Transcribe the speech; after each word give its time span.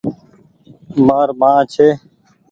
مآر 1.05 1.29
مان 1.39 1.59
ڇي۔ 1.73 1.87